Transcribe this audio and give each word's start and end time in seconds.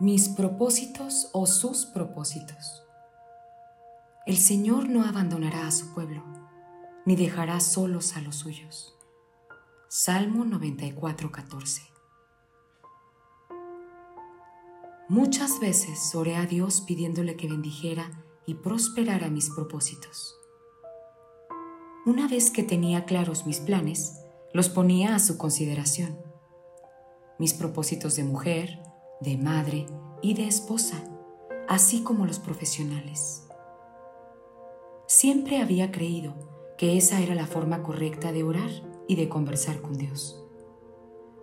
Mis 0.00 0.28
propósitos 0.28 1.28
o 1.32 1.44
sus 1.48 1.84
propósitos. 1.84 2.84
El 4.26 4.36
Señor 4.36 4.88
no 4.88 5.02
abandonará 5.02 5.66
a 5.66 5.72
su 5.72 5.92
pueblo, 5.92 6.22
ni 7.04 7.16
dejará 7.16 7.58
solos 7.58 8.16
a 8.16 8.20
los 8.20 8.36
suyos. 8.36 8.96
Salmo 9.88 10.44
94:14. 10.44 11.82
Muchas 15.08 15.58
veces 15.58 16.14
oré 16.14 16.36
a 16.36 16.46
Dios 16.46 16.80
pidiéndole 16.82 17.36
que 17.36 17.48
bendijera 17.48 18.24
y 18.46 18.54
prosperara 18.54 19.30
mis 19.30 19.50
propósitos. 19.50 20.38
Una 22.06 22.28
vez 22.28 22.52
que 22.52 22.62
tenía 22.62 23.04
claros 23.04 23.46
mis 23.46 23.58
planes, 23.58 24.20
los 24.52 24.68
ponía 24.68 25.16
a 25.16 25.18
su 25.18 25.38
consideración. 25.38 26.20
Mis 27.40 27.52
propósitos 27.52 28.14
de 28.14 28.22
mujer, 28.22 28.87
de 29.20 29.36
madre 29.36 29.86
y 30.22 30.34
de 30.34 30.46
esposa, 30.46 31.04
así 31.68 32.02
como 32.02 32.26
los 32.26 32.38
profesionales. 32.38 33.46
Siempre 35.06 35.60
había 35.60 35.90
creído 35.90 36.34
que 36.76 36.96
esa 36.96 37.20
era 37.20 37.34
la 37.34 37.46
forma 37.46 37.82
correcta 37.82 38.32
de 38.32 38.44
orar 38.44 38.70
y 39.08 39.16
de 39.16 39.28
conversar 39.28 39.80
con 39.80 39.94
Dios 39.94 40.44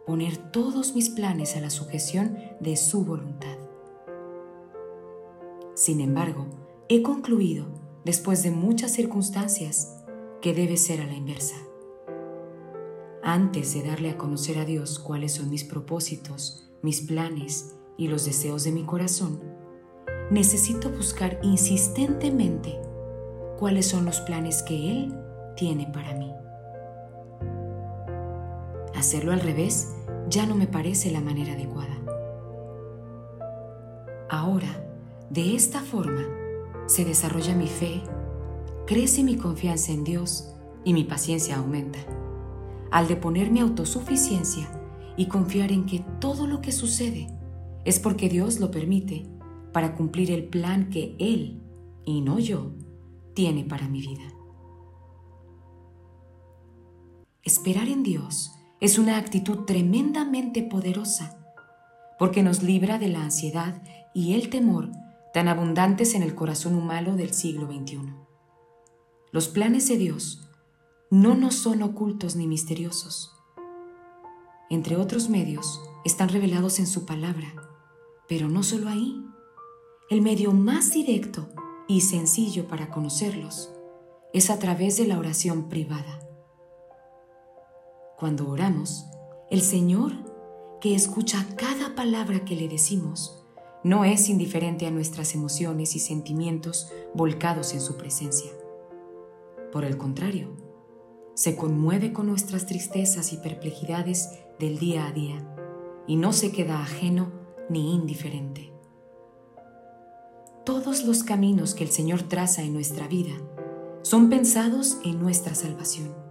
poner 0.06 0.38
todos 0.52 0.96
mis 0.96 1.10
planes 1.10 1.56
a 1.56 1.62
la 1.62 1.70
sujeción 1.70 2.38
de 2.60 2.76
su 2.78 3.04
voluntad. 3.04 3.58
Sin 5.74 6.00
embargo, 6.00 6.46
he 6.88 7.02
concluido, 7.02 7.66
después 8.06 8.44
de 8.44 8.52
muchas 8.52 8.92
circunstancias, 8.92 10.04
que 10.42 10.54
debe 10.54 10.78
ser 10.78 11.02
a 11.02 11.08
la 11.08 11.16
inversa. 11.16 11.56
Antes 13.24 13.74
de 13.74 13.82
darle 13.82 14.12
a 14.12 14.18
conocer 14.18 14.60
a 14.60 14.66
Dios 14.66 15.00
cuáles 15.00 15.34
son 15.34 15.50
mis 15.50 15.64
propósitos, 15.64 16.70
mis 16.86 17.02
planes 17.02 17.76
y 17.98 18.08
los 18.08 18.26
deseos 18.26 18.64
de 18.64 18.72
mi 18.72 18.84
corazón, 18.84 19.42
necesito 20.30 20.90
buscar 20.92 21.40
insistentemente 21.42 22.80
cuáles 23.58 23.88
son 23.88 24.06
los 24.06 24.22
planes 24.22 24.62
que 24.64 24.92
Él 24.92 25.14
tiene 25.58 25.88
para 25.92 26.14
mí. 26.14 26.32
Hacerlo 28.96 29.34
al 29.34 29.42
revés 29.42 29.94
ya 30.30 30.46
no 30.46 30.56
me 30.56 30.68
parece 30.68 31.12
la 31.12 31.22
manera 31.22 31.54
adecuada. 31.54 31.96
Ahora, 34.30 34.86
de 35.30 35.56
esta 35.56 35.82
forma, 35.82 36.24
se 36.86 37.04
desarrolla 37.04 37.56
mi 37.56 37.68
fe, 37.68 38.04
crece 38.86 39.24
mi 39.24 39.38
confianza 39.38 39.92
en 39.92 40.04
Dios 40.04 40.54
y 40.84 40.94
mi 40.94 41.04
paciencia 41.04 41.58
aumenta. 41.58 42.00
Al 42.92 43.08
deponer 43.08 43.50
mi 43.50 43.60
autosuficiencia 43.60 44.70
y 45.18 45.28
confiar 45.28 45.72
en 45.72 45.86
que 45.86 46.04
todo 46.20 46.48
lo 46.48 46.62
que 46.62 46.72
sucede 46.72 47.28
es 47.86 48.00
porque 48.00 48.30
Dios 48.30 48.60
lo 48.60 48.72
permite 48.72 49.28
para 49.72 49.96
cumplir 49.96 50.32
el 50.32 50.46
plan 50.46 50.90
que 50.90 51.16
Él, 51.20 51.62
y 52.06 52.22
no 52.22 52.40
yo, 52.40 52.74
tiene 53.34 53.64
para 53.64 53.88
mi 53.88 54.02
vida. 54.02 54.24
Esperar 57.44 57.88
en 57.88 58.02
Dios 58.02 58.52
es 58.80 58.98
una 58.98 59.18
actitud 59.18 59.66
tremendamente 59.66 60.64
poderosa 60.64 61.38
porque 62.18 62.42
nos 62.42 62.64
libra 62.64 62.98
de 62.98 63.10
la 63.10 63.22
ansiedad 63.22 63.84
y 64.14 64.34
el 64.34 64.50
temor 64.50 64.92
tan 65.34 65.48
abundantes 65.48 66.16
en 66.16 66.24
el 66.24 66.34
corazón 66.34 66.76
humano 66.76 67.16
del 67.16 67.34
siglo 67.34 67.68
XXI. 67.68 68.14
Los 69.32 69.50
planes 69.50 69.90
de 69.90 69.98
Dios 69.98 70.50
no 71.12 71.36
nos 71.36 71.56
son 71.56 71.84
ocultos 71.84 72.36
ni 72.38 72.48
misteriosos. 72.48 73.35
Entre 74.70 74.98
otros 74.98 75.30
medios, 75.30 75.82
están 76.04 76.30
revelados 76.30 76.80
en 76.80 76.88
su 76.88 77.06
palabra, 77.06 77.54
pero 78.28 78.48
no 78.48 78.64
solo 78.64 78.90
ahí. 78.90 79.24
El 80.10 80.22
medio 80.22 80.52
más 80.54 80.92
directo 80.92 81.48
y 81.88 82.02
sencillo 82.02 82.68
para 82.68 82.90
conocerlos 82.90 83.72
es 84.34 84.50
a 84.50 84.60
través 84.60 84.98
de 84.98 85.08
la 85.08 85.20
oración 85.20 85.70
privada. 85.70 86.20
Cuando 88.18 88.50
oramos, 88.50 89.06
el 89.50 89.62
Señor, 89.62 90.14
que 90.82 90.96
escucha 90.96 91.46
cada 91.56 91.96
palabra 91.96 92.44
que 92.46 92.56
le 92.56 92.68
decimos, 92.68 93.44
no 93.84 94.04
es 94.04 94.30
indiferente 94.30 94.88
a 94.88 94.92
nuestras 94.92 95.36
emociones 95.36 95.96
y 95.96 96.00
sentimientos 96.00 96.92
volcados 97.14 97.74
en 97.74 97.82
su 97.82 97.98
presencia. 97.98 98.52
Por 99.72 99.86
el 99.86 99.98
contrario, 99.98 100.56
se 101.36 101.56
conmueve 101.56 102.12
con 102.12 102.26
nuestras 102.26 102.66
tristezas 102.66 103.32
y 103.32 103.38
perplejidades 103.38 104.32
del 104.60 104.80
día 104.80 105.06
a 105.06 105.12
día 105.12 105.48
y 106.08 106.16
no 106.16 106.34
se 106.34 106.52
queda 106.52 106.82
ajeno 106.82 107.32
ni 107.70 107.94
indiferente. 107.94 108.74
Todos 110.66 111.04
los 111.04 111.24
caminos 111.24 111.76
que 111.76 111.84
el 111.84 111.92
Señor 111.92 112.24
traza 112.24 112.64
en 112.64 112.74
nuestra 112.74 113.08
vida 113.08 113.36
son 114.02 114.30
pensados 114.30 114.98
en 115.04 115.20
nuestra 115.20 115.54
salvación 115.54 116.26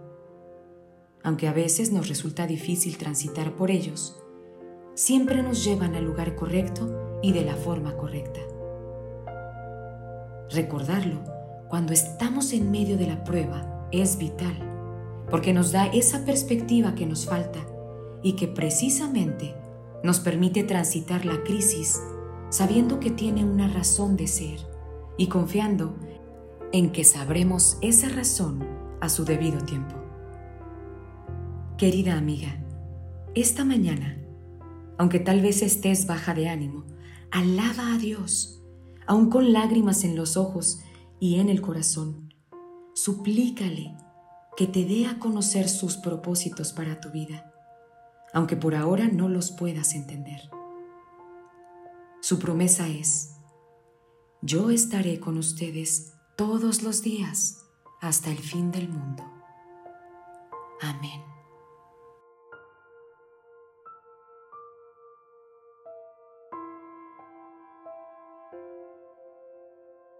aunque 1.25 1.47
a 1.47 1.53
veces 1.53 1.91
nos 1.91 2.07
resulta 2.07 2.45
difícil 2.45 2.99
transitar 2.99 3.55
por 3.55 3.71
ellos, 3.71 4.15
siempre 4.93 5.41
nos 5.41 5.65
llevan 5.65 5.95
al 5.95 6.05
lugar 6.05 6.35
correcto 6.35 7.19
y 7.23 7.33
de 7.33 7.43
la 7.43 7.55
forma 7.55 7.97
correcta. 7.97 8.41
Recordarlo 10.51 11.23
cuando 11.67 11.93
estamos 11.93 12.53
en 12.53 12.69
medio 12.69 12.95
de 12.95 13.07
la 13.07 13.23
prueba 13.23 13.87
es 13.91 14.19
vital, 14.19 14.55
porque 15.29 15.53
nos 15.53 15.71
da 15.71 15.87
esa 15.87 16.25
perspectiva 16.25 16.95
que 16.95 17.05
nos 17.05 17.25
falta 17.25 17.65
y 18.23 18.33
que 18.33 18.47
precisamente 18.47 19.55
nos 20.03 20.19
permite 20.19 20.63
transitar 20.63 21.25
la 21.25 21.43
crisis 21.43 22.01
sabiendo 22.49 22.99
que 22.99 23.11
tiene 23.11 23.43
una 23.43 23.67
razón 23.67 24.15
de 24.15 24.27
ser 24.27 24.59
y 25.17 25.27
confiando 25.27 25.95
en 26.71 26.91
que 26.91 27.03
sabremos 27.03 27.77
esa 27.81 28.09
razón 28.09 28.65
a 29.01 29.09
su 29.09 29.25
debido 29.25 29.59
tiempo. 29.61 29.95
Querida 31.77 32.17
amiga, 32.17 32.63
esta 33.33 33.65
mañana, 33.65 34.17
aunque 34.97 35.19
tal 35.19 35.41
vez 35.41 35.61
estés 35.61 36.07
baja 36.07 36.33
de 36.33 36.47
ánimo, 36.47 36.85
alaba 37.31 37.93
a 37.93 37.97
Dios, 37.97 38.61
aun 39.07 39.29
con 39.29 39.51
lágrimas 39.51 40.03
en 40.03 40.15
los 40.15 40.37
ojos 40.37 40.79
y 41.19 41.39
en 41.39 41.49
el 41.49 41.61
corazón. 41.61 42.33
Suplícale 42.93 43.95
que 44.55 44.67
te 44.67 44.85
dé 44.85 45.07
a 45.07 45.19
conocer 45.19 45.67
sus 45.69 45.97
propósitos 45.97 46.73
para 46.73 46.99
tu 46.99 47.11
vida, 47.11 47.51
aunque 48.33 48.55
por 48.55 48.75
ahora 48.75 49.07
no 49.07 49.27
los 49.29 49.51
puedas 49.51 49.93
entender. 49.93 50.49
Su 52.21 52.39
promesa 52.39 52.87
es, 52.87 53.35
yo 54.41 54.69
estaré 54.69 55.19
con 55.19 55.37
ustedes 55.37 56.13
todos 56.35 56.83
los 56.83 57.01
días 57.01 57.65
hasta 58.01 58.31
el 58.31 58.39
fin 58.39 58.71
del 58.71 58.89
mundo. 58.89 59.23
Amén. 60.81 61.34